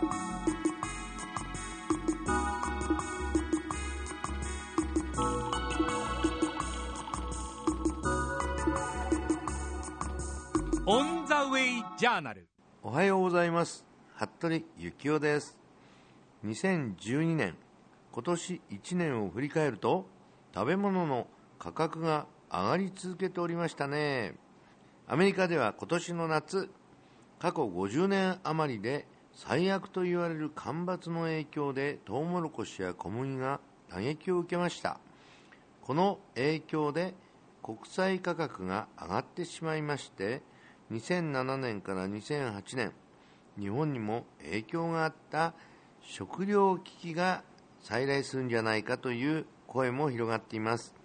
[0.00, 0.02] オ
[11.02, 12.46] ン・ザ・ウェイ・ジャーナル
[12.84, 13.84] おはようございます。
[14.14, 15.58] 服部幸男です。
[16.46, 17.56] 2012年
[18.12, 20.06] 今年1年を振り返ると
[20.54, 21.26] 食べ物の
[21.58, 24.36] 価格が上がり続けておりましたね。
[25.08, 26.70] アメリカでは今年の夏
[27.40, 29.08] 過去50年余りで
[29.40, 34.98] 最悪と言われる干ばつの影響でトウモロコシや小麦が打撃を受けました。
[35.80, 37.14] この影響で
[37.62, 40.42] 国際価格が上がってしまいまして
[40.90, 42.92] 2007年から2008年
[43.60, 45.54] 日本にも影響があった
[46.02, 47.44] 食糧危機が
[47.80, 50.96] 再来するんじゃないかという声も広がっています。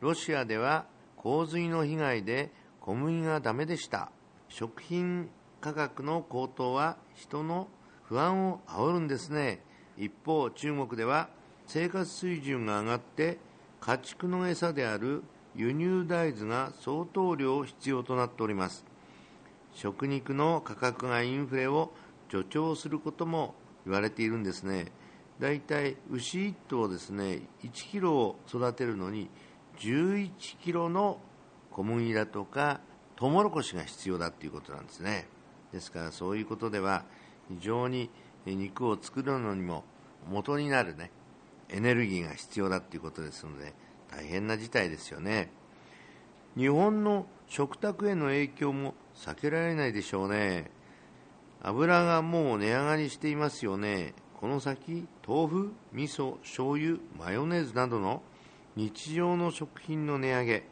[0.00, 4.10] ロシアでは洪水の被害で小麦がダメでした。
[4.48, 5.28] 食品
[5.60, 7.68] 価格の高騰は人の
[8.12, 9.62] 不安を煽るんですね。
[9.96, 11.30] 一方中国では
[11.66, 13.38] 生活水準が上がって
[13.80, 15.22] 家畜の餌である
[15.56, 18.84] 輸入大豆が相当量必要となっております。
[19.72, 21.90] 食肉の価格がインフレを
[22.30, 23.54] 助長することも
[23.86, 24.92] 言われているんですね。
[25.38, 29.30] だいたい牛1頭ですね1キロを育てるのに
[29.78, 30.30] 11
[30.62, 31.18] キロの
[31.70, 32.80] 小麦だとか
[33.16, 35.26] トウモロコシが必要だということなんですね。
[35.72, 37.06] ですからそういうことでは
[37.58, 38.10] 非常に
[38.46, 39.84] 肉を作るのにも
[40.28, 41.10] 元になるね
[41.68, 43.72] エネルギーが必要だということですので
[44.10, 45.50] 大変な事態ですよね。
[46.54, 50.70] 日本の食卓への影響も避けられないでしょうね。
[51.62, 54.12] 油がもう値上がりしていますよね。
[54.38, 58.22] この先豆腐味噌醤油マヨネーズなどの
[58.76, 60.64] 日常の食品の値上げ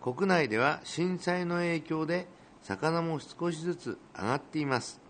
[0.00, 2.26] 国内では震災の影響で
[2.62, 5.00] 魚も少しずつ上がっています。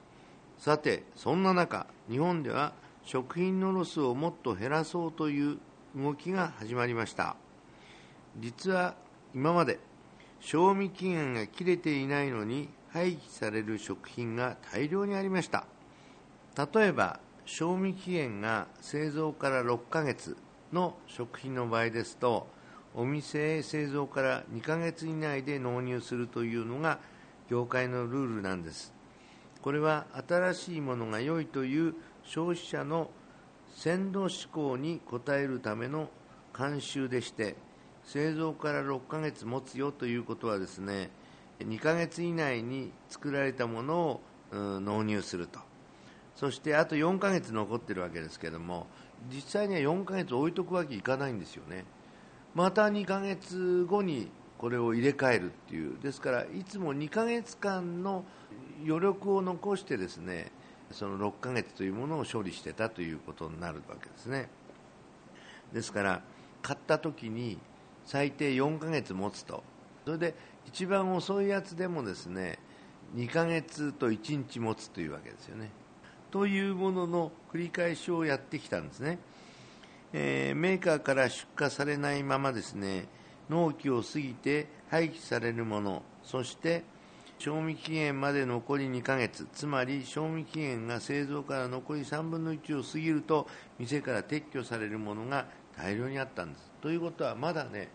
[0.61, 5.59] さてそんな中日本では食品のロスをもっと減らそうという
[5.97, 7.35] 動きが始まりました。
[8.39, 8.95] 実は
[9.35, 9.81] 今まで
[10.39, 15.65] 賞味期限が切れていないのに廃棄される食品が大量にありました。
[16.75, 20.37] 例えば賞味期限が製造から6ヶ月
[20.75, 22.47] の食品の場合ですと
[22.95, 26.99] お店へ製造から2ヶ月以内で納入するというのが
[27.49, 29.00] 業界のルールなんです。
[29.63, 31.95] これは新しいものが良いという
[32.25, 33.11] 消費者の
[33.75, 36.09] 鮮度志向に応えるための
[36.53, 37.57] 慣習でして
[38.05, 41.11] 製造から6ヶ月持つよということはですね
[41.61, 44.21] 2ヶ月以内に作られたものを、
[44.53, 45.61] 納入すると。
[46.35, 48.87] そしてあと4ヶ月残ってるわけですけども
[49.33, 51.85] 実際には4ヶ月置いとくわけいかないんですよね。
[52.55, 55.99] また2ヶ月後にこれを入れ替えるっていう。
[56.01, 58.25] ですからいつも2ヶ月間の
[58.87, 60.53] 余力を残してですね
[60.91, 64.49] その6ヶ月というものを処理してたということになるわけですね。
[65.73, 66.23] ですから
[66.63, 67.59] 買った時に
[68.05, 69.63] 最低4ヶ月持つと。
[70.05, 70.35] それで
[70.67, 72.59] 一番遅いやつでもですね
[73.15, 75.71] 2ヶ月と1日持つというわけですよね。
[76.31, 79.19] というものの繰り返しをやってきたんですね、
[80.13, 83.09] えー、メーカーから出荷されないままですね
[83.49, 86.85] 納期を過ぎて廃棄されるものそして
[87.41, 89.49] 賞味期限まで残り2ヶ月。
[89.55, 96.71] つまり賞味期限が製造から残り3分の1を過ぎると店から撤去されるものが大量にあったんです。
[96.83, 97.89] ということはまだね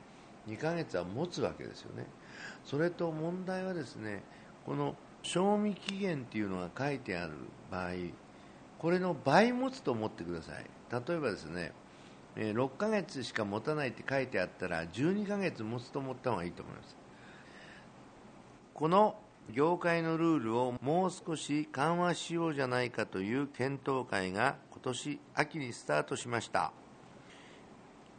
[0.48, 2.08] 2ヶ月は持つわけですよね。
[2.64, 4.24] それと問題はですね
[4.66, 7.34] この賞味期限っていうのが書いてある
[7.70, 7.92] 場合
[8.80, 10.66] これの倍持つと思ってください。
[10.92, 11.72] 例えばですね
[12.36, 16.98] 6ヶ月しか持たないって書いてあったら12ヶ月持つと思った方がいいと思います。
[18.74, 19.16] この
[19.54, 26.72] 業界のルールをもう少し緩和しようじゃないかという検討会が今年秋にスタートしました。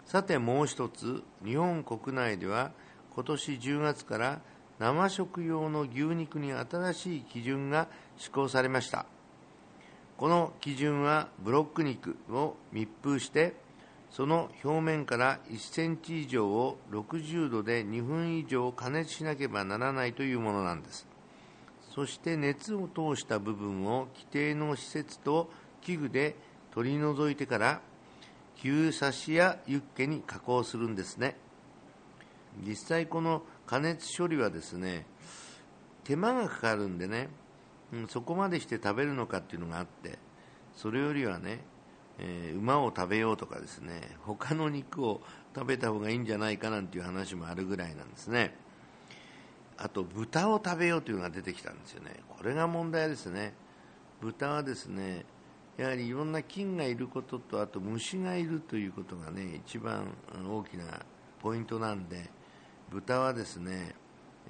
[0.05, 2.71] さてもう一つ日本国内では
[3.15, 4.41] 今年10月から
[4.79, 9.07] 生食用の牛肉に新しい基準が施行されました。
[10.17, 13.55] この基準はブロック肉を密封して
[14.11, 21.06] その表面から1センチ以上を60度で2分以上加熱しなければならないというものなんです。
[21.97, 25.51] そして熱を通した部分を規定の施設と
[25.81, 26.37] 器具で
[26.71, 27.81] 取り除いてから
[28.63, 31.39] 牛刺しやユッケに加工するんですね。
[32.67, 35.07] 実際この加熱処理はですね
[36.05, 37.31] 手間がかかるんでね、
[37.95, 40.19] うん、そこまでして食べるのかっていうのがあって
[40.75, 41.61] それよりはね、
[42.19, 45.23] えー、馬を食べようとかですね他の肉を
[45.55, 48.66] 食べた方がいいんじゃないかなんていう話もあるぐらいなんですね。
[49.79, 52.21] あと豚を食べようというのが出てきたんですよね。
[52.29, 53.55] これが問題ですね。
[54.21, 55.25] 豚はですね
[55.77, 60.09] やはりいろんな菌がいることとあと虫がいるということがね一番
[60.49, 60.85] 大きな
[61.43, 62.31] ポイントなんで
[62.91, 63.95] 豚はですね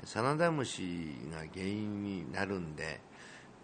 [0.05, 3.01] サナダムシが原因になるんで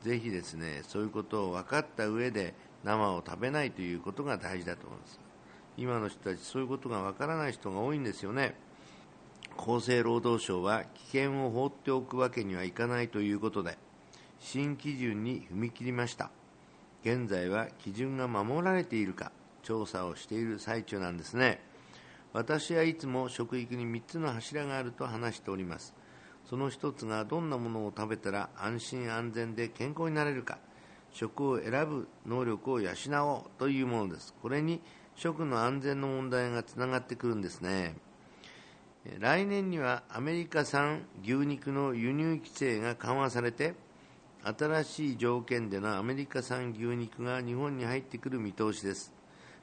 [0.02, 5.20] ぜひですねそういうことを分かった上で生を食べないということが大事だと思います。
[5.76, 8.56] 今の人たちそういうことが分からない人が多いんですよね。
[9.64, 13.78] 厚生労働省は危険を放っておくわけにはいかないということで
[14.40, 16.32] 新基準に踏み切りました。
[17.04, 19.30] 現在は基準が守られているか
[19.62, 21.60] 調査をしている最中なんですね。
[22.32, 25.94] 私はいつも食育に3つの柱があると話しております。
[26.44, 30.58] その1つがどんなものを食べたら安心安全で健康になれるか
[31.12, 32.90] 食を選ぶ能力を養
[33.28, 34.34] おうというものです。
[34.42, 34.80] これに
[35.14, 37.94] 食の安全の問題がつながってくるんですね。
[39.18, 43.74] 来年にはアメリカ産牛肉の輸入規制が緩和されて
[44.44, 49.12] 新しい条件でのアメリカ産牛肉が日本に入ってくる見通しです。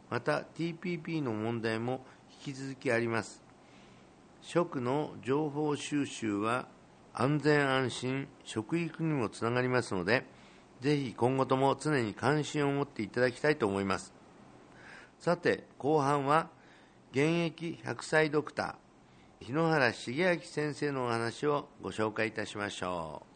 [0.09, 2.05] また TPP の問題も
[2.45, 3.41] 引き続きあります。
[4.41, 6.67] 食の情報収集は
[7.13, 10.25] 安全安心食育にもつながりますので
[10.81, 14.13] ぜひ今後とも常に関心を持っていただきたいと思います。
[15.17, 16.49] さて後半は
[17.11, 18.88] 現役100歳ドクター
[19.41, 23.29] 日野原茂明先生のお話をご紹介いたしましょう。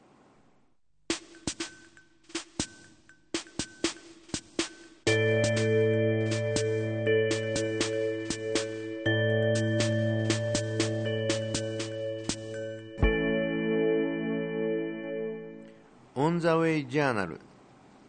[16.15, 17.39] オン・ザ・ウェイ・ジャーナル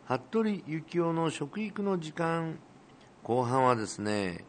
[0.04, 2.58] 服部幸男の食育の時間
[3.22, 4.44] 後半はですね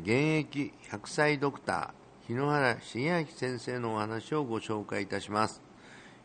[0.00, 0.10] 現
[0.40, 1.97] 役100歳ドクター
[2.28, 5.62] 日野原茂明先生のお話をご紹介いたします。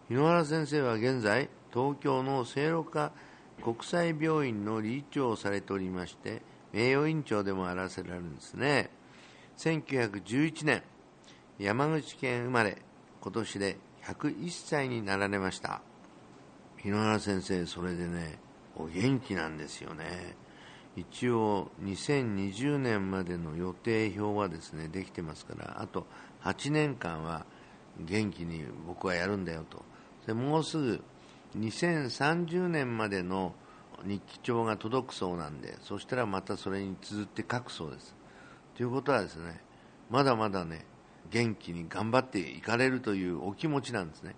[0.09, 3.13] 日野原先生は現在東京の聖路加
[3.63, 6.41] 国際病院の理事長をされておりまして
[6.73, 8.89] 名誉院長でもあらせられるんですね。
[9.57, 10.83] 1911年
[11.57, 12.79] 山口県生まれ
[13.21, 15.81] 今年で101歳になられました。
[16.79, 18.39] 日野原先生それでね
[18.75, 20.35] お元気なんですよね。
[20.95, 26.05] 一応2020年までの予定表はですねできてますからあと
[26.43, 27.45] 8年間は
[27.99, 29.83] 元気に僕はやるんだよと。
[30.27, 31.03] でもうすぐ
[31.57, 33.53] 2030年までの
[34.05, 38.15] 日記帳が届くそうなんでそしたらまたそれに綴って書くそうです。
[38.75, 39.61] ということはですね
[40.09, 40.85] まだまだね
[41.31, 44.35] 元気に頑張っていかれるというお気持ちなんですね。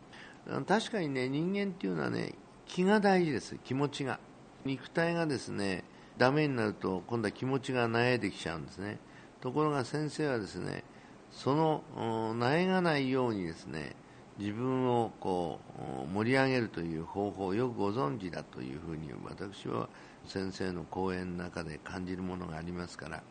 [0.68, 2.34] 確かにね人間っていうのはね
[2.66, 4.20] 気が大事です気持ちが。
[4.66, 5.84] 肉体がですね
[6.18, 9.00] ダメになると今度は気持ちが萎えてきちゃうんですね。
[9.42, 10.84] ところが先生はですね
[11.32, 13.96] その萎えがないようにですね
[14.38, 15.60] 自分をこ
[16.08, 19.88] う盛り上げるという方法をよくご存知だというふうに私は
[20.26, 23.24] 先生の講演の中で感じるものがありますからや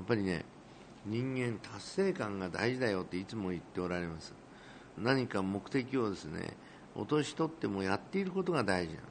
[0.00, 0.44] っぱりね
[1.06, 4.34] 人間達成感が大事だよっていつも言っておられます。
[4.98, 6.56] 何か目的をですね
[6.94, 9.06] 落とし取ってもやっていることが大事なの。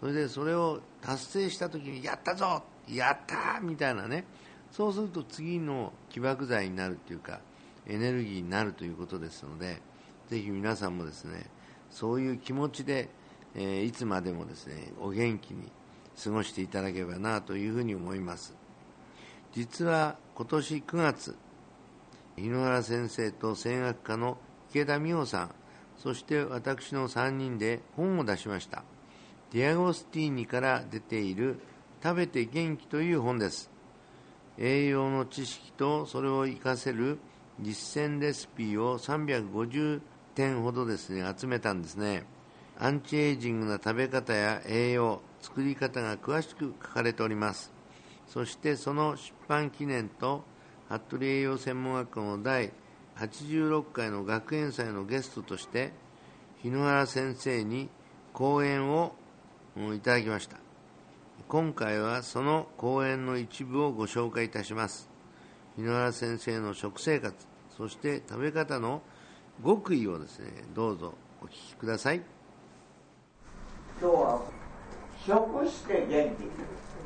[0.00, 4.24] それでそれを達成した時にやったぞやったみたいなね。
[4.70, 7.40] そうすると次の起爆剤になるというか
[7.86, 9.80] エネルギーになるということですので
[10.28, 11.46] ぜひ皆さんもですね
[11.90, 13.08] そういう気持ちで、
[13.54, 15.72] えー、いつまでもですねお元気に
[16.22, 18.54] 過ごしていただければなというふうに思います。
[19.52, 21.36] 実は今年9月
[22.36, 24.36] 日野原先生と声楽家の
[24.70, 25.54] 池田美穂さん
[25.96, 28.84] そして私の3人で本を出しました。
[29.50, 31.58] ディアゴスティーニから出ている
[32.02, 33.70] 食べて元気という本です。
[34.58, 37.18] 栄養の知識とそれを活かせる
[37.60, 40.00] 実践レシピを350
[40.34, 42.24] 点ほどですね、集めたんですね。
[42.78, 47.72] アンチエイジングな食べ方や栄養、作り方が詳しく書かれております。
[48.28, 50.44] そしてその出版記念と、
[50.88, 52.72] 服部栄養専門学校の第
[53.16, 55.92] 86回の学園祭のゲストとして、
[56.62, 57.88] 日野原先生に
[58.32, 59.14] 講演を
[59.94, 60.56] いただきました。
[61.46, 65.08] 今回はその講演の一部をご紹介いたします。
[65.76, 67.32] 日野原先生の食生活
[67.76, 69.02] そして食べ方の
[69.64, 72.22] 極意をですねどうぞお聞きください。
[74.00, 74.42] 今日は
[75.24, 76.42] 食して元気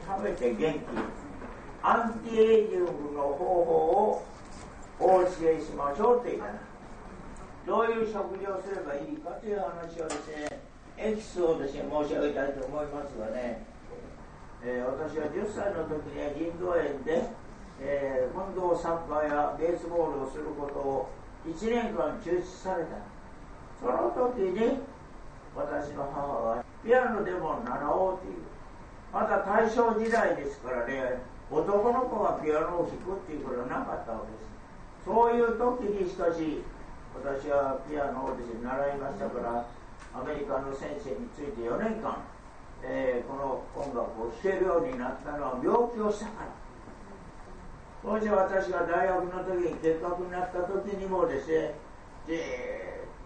[0.06, 0.82] 食べて元気
[1.82, 4.24] アンティエイジングの方法を
[4.98, 6.42] お教えしましょうという。
[7.66, 13.64] どういう食事をすればいいかという話をですねエキスをですね申し上げたいと思いますがね、
[14.62, 17.28] えー、私は10歳の時に腎臓炎で、
[17.80, 21.10] えー、運動サッカーやベースボールをすることを
[21.46, 23.12] 1年間中止された。
[23.82, 24.78] その時に
[25.56, 26.22] 私の母
[26.54, 28.38] はピアノでも習おうという
[29.12, 31.18] また大正時代ですからね
[31.50, 34.52] 男の子がピアノを弾くっていうことはなかったわけです。
[35.04, 36.62] そういう時にしかし
[37.12, 39.66] 私はピアノをですね習いましたから
[40.14, 42.22] アメリカの先生について4年間、
[42.82, 46.62] えー、この音楽を弾けるようになったのは病気をしたから。
[48.02, 51.74] そして私が大学の時に結核になった時にもですね
[52.26, 52.40] じーっ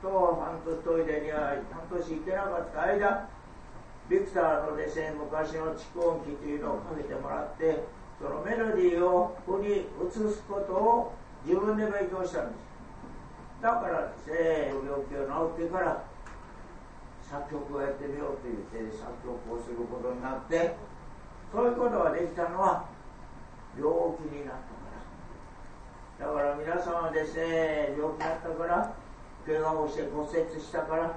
[0.03, 3.29] と半年トイレには半年行けなかった間
[4.11, 7.85] ビクターのですね昔の蓄音機というのをかけてもらって
[8.21, 11.15] そのメロディーを譜に移すことを
[11.47, 12.67] 自分で勉強したんです。
[13.63, 16.05] だからですね病気を治ってから
[17.29, 20.77] 作曲をやってみようと言って作曲をすることになって
[21.53, 22.87] そういうことができたのは
[23.77, 23.91] 病
[24.23, 24.87] 気になったか
[26.19, 26.27] ら。
[26.27, 28.95] だから皆さんはですね病気になったから
[29.45, 31.13] 怪我をして骨折したからっ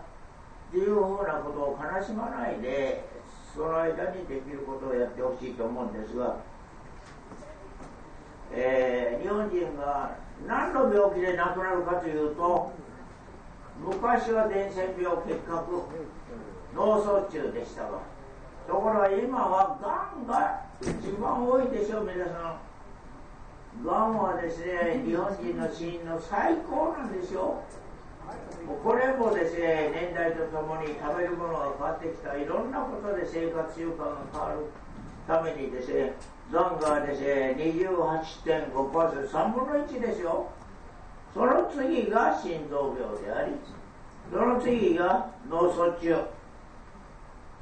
[0.72, 3.06] ていうふうなことを悲しまないで
[3.54, 6.38] その間にできることをやってほしいと思うんですが、
[8.52, 10.16] えー、日本人が
[10.48, 12.72] 何の病気で亡くなるかというと
[13.84, 15.82] 昔は伝染病結核
[16.76, 18.00] 脳卒中でしたが
[18.68, 23.86] ところが今はがんが一番多いでしょう皆さん。
[23.86, 27.64] がんはですね日本人の死因の最高なんですよ。
[28.84, 32.38] これもですね年代とともに食べるものが変わってきた。
[32.38, 34.66] いろんなことで生活習慣が変わる
[35.28, 36.14] ためにですね
[36.52, 40.52] がんがですね28.5% 3分の1ですよ。
[41.34, 43.54] その次が心臓病であり
[44.32, 46.40] その次が脳卒中。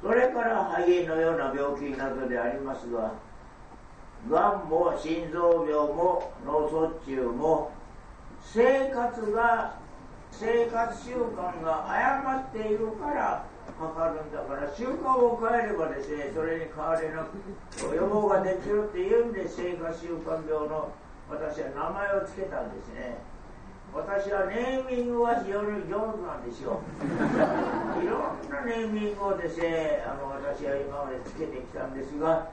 [0.00, 3.14] それから肺炎のような病気などでありますが
[4.30, 7.72] がんも心臓病も脳卒中も
[8.40, 9.76] 生活が
[10.30, 13.44] 生活習慣が誤っているから
[13.78, 20.92] かかるんだから習慣を変えればですねそれに変われなく予防ができるっていうんで生活習慣病の
[21.28, 23.18] 私は名前を付けたんですね。
[23.94, 26.80] 私はネーミングは非常に上手なんですよ。
[28.02, 32.48] いろんなネーミングをですねあの私は今までつけてきたんですが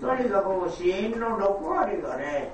[0.00, 2.52] とにかく死因の6割がね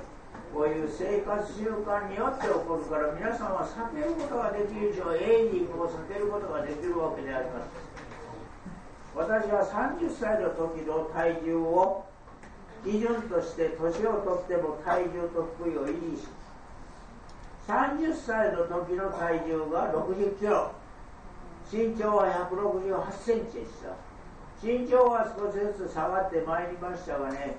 [0.53, 7.89] こういう生活習慣によって起こるから皆さんは避けることができる以上エイジングを避けることができるわけであります。
[9.15, 12.05] 私は30歳の時の体重を
[12.85, 16.29] 基準として年をとっても体重と福井を維持し
[17.69, 20.73] 30歳の時の体重が60キロ。
[21.71, 23.93] 身長は168センチでした。
[24.67, 27.55] 身長は少しずつ下がってまいりましたがね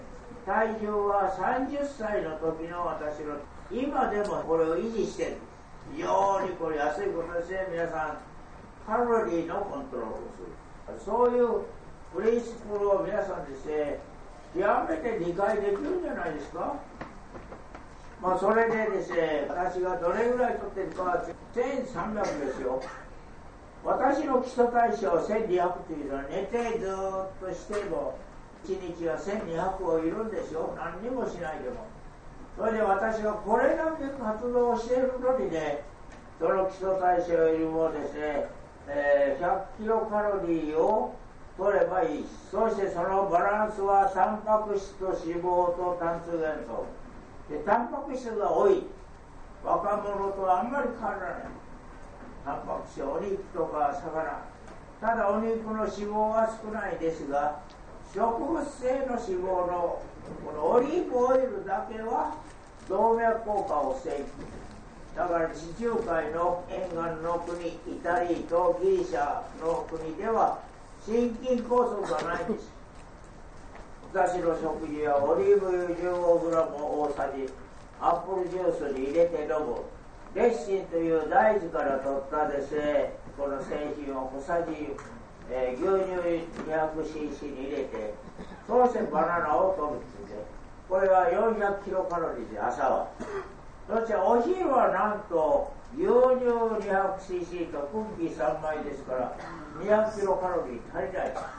[0.46, 3.38] 体重は30歳の時の私の
[3.72, 5.38] 今でもこれを維持してる。
[5.96, 8.18] 非常にこれ安いことですね皆さん。
[8.88, 11.00] カロリーのコントロールをする。
[11.06, 11.62] そういう
[12.16, 14.00] プリンシプルを皆さんですね
[14.58, 16.74] 極めて理解できるんじゃないですか？
[18.22, 22.82] まあそれでですね私がどれぐらい取ってるかは1300ですよ。
[23.84, 25.38] 私の基礎代謝1200
[25.88, 26.92] というのは寝てずっ
[27.40, 28.18] としても
[28.66, 30.76] 1日は1200をいるんですよ。
[30.78, 31.88] 何にもしないでも。
[32.58, 35.84] それで私がこれだけ活動しているのにね
[36.40, 38.48] その基礎代謝よりもですね、
[38.90, 39.46] えー、
[39.80, 41.16] 100キロカロリーを
[41.58, 42.26] 取ればいい。
[42.52, 46.86] そしてそのバランスはタンパク質と脂肪と炭素元素
[47.50, 48.84] でタンパク質が多い。
[49.63, 51.44] 若者とあんまり変わらない。
[52.46, 54.44] タンパク質お肉とか魚。
[55.01, 57.62] ただお肉の脂肪は少ないですが
[58.13, 60.01] 植物性の脂肪の
[60.46, 62.36] このオリーブオイルだけは
[62.88, 64.25] 動脈硬化を防ぐ。
[65.15, 70.60] だから地中海の沿岸の国イタリーとギリシャの国では
[71.06, 72.79] 心筋梗塞がないんです。
[74.12, 77.46] 私の食事はオリーブ油 15g 大さじ
[78.01, 79.86] アップルジュースに入れて飲む。
[80.34, 82.74] レッシンという大豆から取ったです。
[82.74, 84.98] ねこの製品を小さじ
[85.51, 86.18] えー、牛乳
[86.70, 88.13] 200cc に入れて
[88.68, 90.46] そしてバナナを取るっていう
[90.88, 93.08] これは400キロカロリーで朝は。
[93.88, 96.50] そしてお昼はなんと牛乳
[96.82, 99.38] 200cc とクッキー3枚ですから
[99.82, 101.59] 200キロカロリー足りない。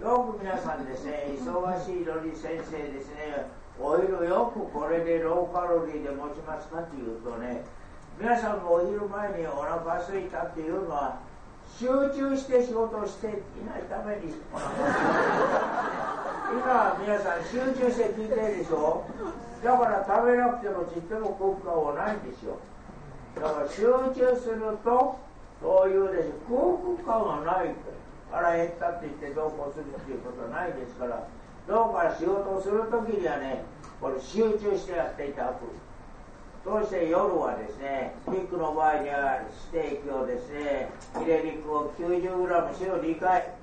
[0.00, 3.46] よく皆さんですね忙しいのに先生ですね
[3.80, 7.64] お昼よくこれでローカロリーで持ちますかっていうとね
[8.20, 11.18] 皆さんもお昼前にお腹空いたっていうのは
[11.78, 13.30] 集中して仕事をしてい
[13.66, 14.34] ないために
[16.52, 19.04] 今皆さん集中して聞いてるでしょ？
[19.64, 22.58] だから食べなくてもちっとも効果はないんですよ。
[23.34, 25.18] だから集中すると
[25.60, 27.74] そういうです空腹感がない
[28.34, 31.28] 腹減ったって言ってどうこうするっていうことはないですから
[31.68, 33.62] どうか仕事をするときにはね
[34.00, 35.70] これ集中してやっていただく
[36.64, 43.54] そして夜はですね肉の場合にはステーキをですねヒレ肉を 90g 週2回。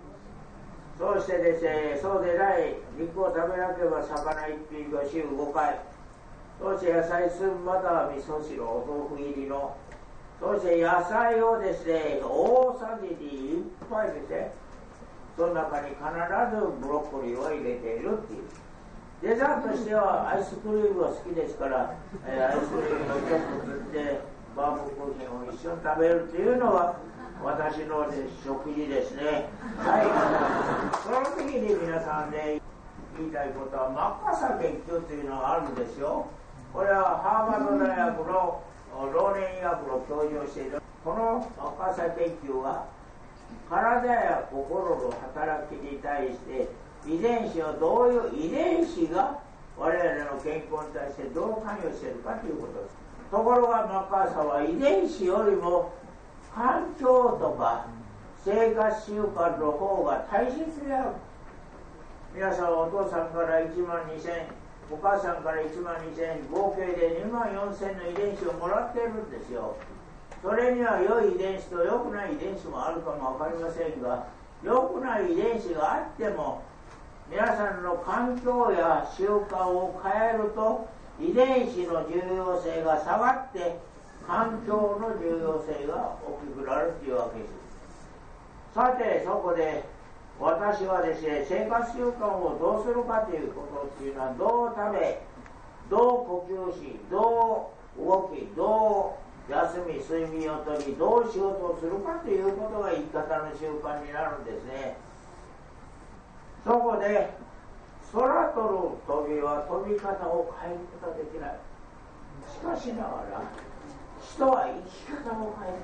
[1.00, 5.80] そしてですねそうでない肉を食べなければ魚1品を週5回。
[6.62, 9.75] そして野菜スープまたは味噌汁お豆腐入りの
[10.42, 14.54] そして野菜をですね大さじに1杯ですね
[15.38, 18.44] その中に必ずブロッコリーを入れているっていう。
[19.22, 21.94] デザートとしてはアイスクリームが好きですから、
[22.26, 24.20] えー、アイスクリームをちょっと釣って
[24.58, 26.98] バームクーヘンを一緒に食べるっていうのは
[27.44, 28.10] 私の
[28.44, 29.46] 食事ですね。
[29.78, 30.10] はい。
[31.06, 32.60] その時に皆さんね
[33.18, 36.26] 言いたいことはマッカサ研究というのがあるんですよ。
[36.74, 38.64] これはハーバード大学の
[39.10, 42.86] 老年医学の教授をしているこのマッカサ研究は
[43.70, 46.67] 体や心の働きに対して
[47.08, 49.39] 遺伝子はどういう遺伝子が
[49.77, 52.96] 我々の健康に対してどう関与しているかということです。
[53.31, 55.93] ところがマッカーサーは遺伝子よりも
[56.53, 57.88] 環境とか
[58.46, 61.10] 生活習慣の方が大切である。
[62.36, 64.61] 皆さんお父さんから1万2000
[64.92, 69.78] お母さんから1万2000合計で2万4000の遺伝子をもらっているんですよ。
[70.42, 74.28] それには良い遺伝子と良くない遺伝子もあるかも分かりませんが
[74.64, 76.64] 良くない遺伝子があっても
[77.30, 83.78] 皆さんの環境や習慣を変えると遺伝子の重要性が下がって
[84.26, 87.52] 環境の重要性が大きくなるというわけです。
[88.74, 89.84] さてそこで
[90.40, 95.22] 私はですね生活習慣をどうするかということっていうのはどう食べ
[95.90, 99.18] どう呼吸しどう動きど
[99.50, 104.98] う休み睡眠をとりどう仕事をするかということが生き方の習慣になるんですね。
[106.64, 107.34] そこで
[108.14, 111.60] 空飛る飛びは飛び方を変えることができない。
[112.50, 113.44] しかしながら
[114.22, 115.84] 人は生き方を変える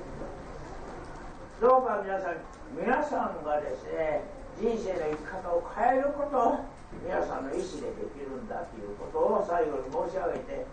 [1.60, 2.36] ことどうか皆さん
[2.74, 4.22] 皆さんがですね
[4.60, 6.58] 人生の生き方を変えること
[7.06, 10.66] 皆さんの意思でできるんだということを最後に申し上げて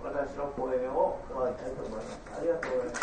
[0.00, 2.20] 私の講演を終わりたいと思います。
[2.38, 3.02] ありがとうございます。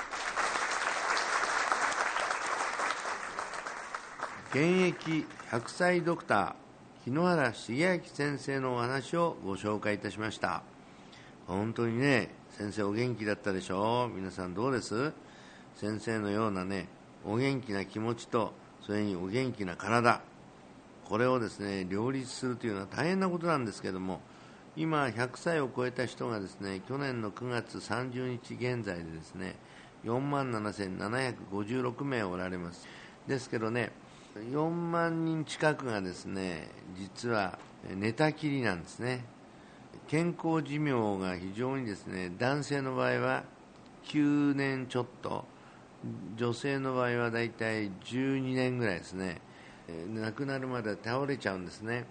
[4.52, 6.54] 現役100歳ドクター
[7.04, 10.64] 日野原茂明先生のお話をご紹介いたしました。
[11.48, 14.16] 本当にね先生お元気だったでしょう？
[14.16, 15.12] 皆さんどうです？
[15.76, 16.88] 先生のようなね
[17.26, 18.54] お元気な気持ちと
[18.86, 20.22] それにお元気な体。
[21.06, 24.22] これをですね両立するというのは大変なことなんですけども
[24.76, 29.56] 今100歳を超えた人がですね去年の9月30日現在でですね
[30.06, 32.88] 4万7756名おられます。
[33.28, 33.92] ですけどね
[34.36, 39.26] 4万人近くがですね実は寝たきりなんですね。
[40.08, 43.44] 健康寿命が非常にですね男性の場合は
[44.06, 45.53] 9年ちょっと。
[46.36, 49.42] 女性の場合はだいたい12年ぐらいですね。
[49.88, 52.06] え亡くなるまで倒れちゃうんですね。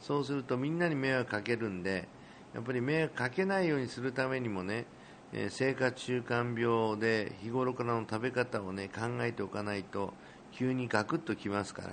[0.00, 2.08] そうするとみんなに迷惑かけるんで
[2.52, 4.84] やっぱり迷惑かけないようにするためにもね
[5.32, 10.12] え生活習慣病で日頃からの食べ方をね考えておかないと
[10.52, 11.88] 急にガクッときますから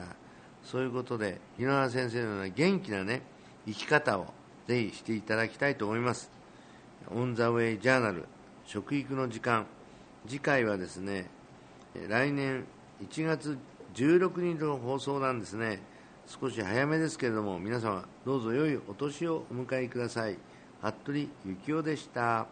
[0.63, 3.21] そういうことで日野原先生のような元気なね
[3.65, 4.33] 生き方を
[4.67, 6.31] ぜひしていただきたいと思います。
[7.09, 8.25] オン・ザ・ウェイ・ジャーナル
[8.65, 9.65] 食育の時間。
[10.27, 11.29] 次回はですね
[12.07, 12.65] 来年
[13.01, 13.57] 1月
[13.95, 15.81] 16日の放送なんですね。
[16.27, 20.37] 少し早めですけれども皆様どうぞ良いお年をお迎えください。
[20.81, 21.27] 服部
[21.65, 22.47] 幸男でした。